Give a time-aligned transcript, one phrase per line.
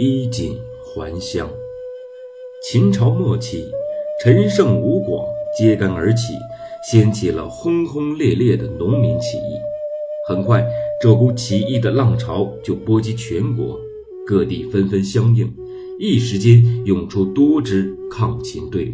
[0.00, 1.50] 衣锦还乡。
[2.62, 3.64] 秦朝末期，
[4.22, 5.26] 陈胜吴广
[5.56, 6.34] 揭竿而起，
[6.88, 9.58] 掀起了轰轰烈烈的农民起义。
[10.28, 10.64] 很快，
[11.02, 13.76] 这股起义的浪潮就波及全国，
[14.24, 15.52] 各地纷纷响应，
[15.98, 18.92] 一时间涌出多支抗秦队伍。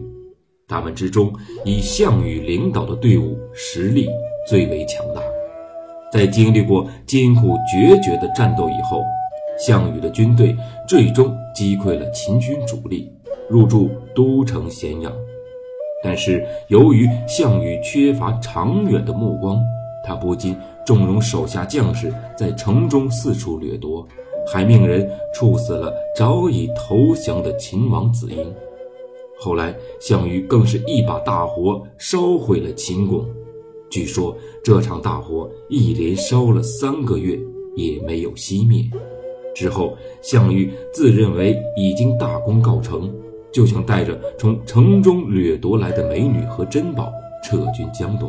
[0.67, 1.31] 他们之中，
[1.67, 4.09] 以项羽领导的队伍实力
[4.49, 5.21] 最为强大。
[6.11, 9.03] 在经历过艰苦决绝的战斗以后，
[9.59, 10.57] 项羽的军队
[10.89, 13.11] 最终击溃了秦军主力。
[13.47, 15.13] 入驻都城咸阳，
[16.03, 19.61] 但是由于项羽缺乏长远的目光，
[20.03, 24.09] 他不仅纵容手下将士在城中四处掠夺，
[24.51, 28.51] 还命人处死了早已投降的秦王子婴。
[29.39, 33.27] 后来，项羽更是一把大火烧毁了秦宫，
[33.91, 34.35] 据说
[34.65, 37.39] 这场大火一连烧了三个月
[37.77, 38.83] 也没有熄灭。
[39.55, 43.15] 之后，项羽自认为已经大功告成。
[43.53, 47.13] 就想带着从城中掠夺来的美女和珍宝
[47.45, 48.29] 撤军江东。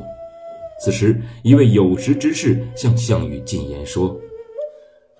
[0.80, 4.16] 此时，一位有识之士向项羽进言说：“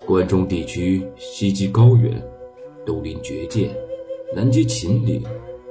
[0.06, 2.22] 关中地区西击高原，
[2.86, 3.76] 东临绝剑，
[4.36, 5.24] 南接秦岭，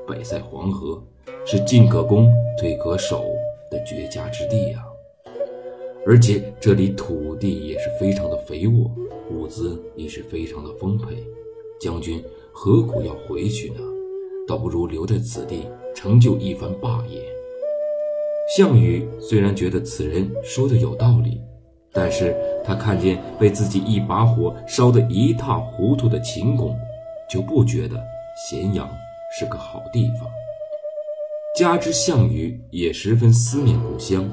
[0.05, 1.01] 北塞黄河，
[1.45, 2.29] 是进可攻，
[2.59, 3.25] 退可守
[3.71, 4.83] 的绝佳之地啊！
[6.07, 8.91] 而且这里土地也是非常的肥沃，
[9.31, 11.17] 物资也是非常的丰沛。
[11.81, 13.81] 将军何苦要回去呢？”
[14.47, 17.19] 倒不如留在此地，成就一番霸业。
[18.55, 21.41] 项羽虽然觉得此人说的有道理，
[21.91, 26.77] 但是他看见被自己一把火烧得一塌糊涂的秦宫，
[27.27, 27.99] 就不觉得
[28.37, 28.87] 咸阳
[29.39, 30.29] 是个好地方。
[31.59, 34.31] 加之项羽也十分思念故乡，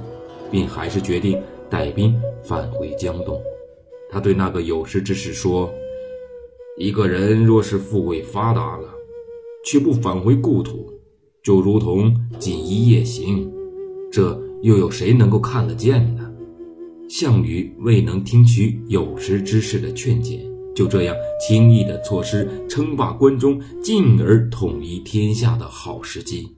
[0.52, 3.42] 并还是决定带兵返回江东。
[4.12, 5.74] 他对那个有识之士说
[6.78, 8.90] ：“一个人若是富贵发达了。”
[9.64, 10.92] 却不返回故土，
[11.44, 13.48] 就如同锦衣夜行，
[14.12, 16.32] 这又有谁能够看得见呢？
[17.08, 20.40] 项羽未能听取有识之士的劝谏，
[20.74, 21.16] 就这样
[21.48, 26.50] 轻易地错失称霸关中，进而统一天下的好时机。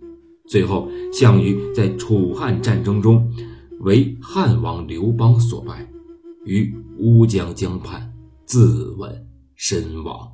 [0.48, 3.30] 最后，项羽在楚汉战争中
[3.84, 5.86] 为汉王刘邦所败，
[6.46, 8.14] 于乌江江畔
[8.46, 9.14] 自刎
[9.56, 10.32] 身亡。